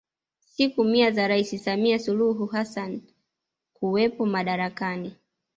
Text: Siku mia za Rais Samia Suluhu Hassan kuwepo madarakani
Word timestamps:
Siku 0.45 0.83
mia 0.83 1.11
za 1.11 1.27
Rais 1.27 1.63
Samia 1.63 1.99
Suluhu 1.99 2.45
Hassan 2.45 3.01
kuwepo 3.73 4.25
madarakani 4.25 5.15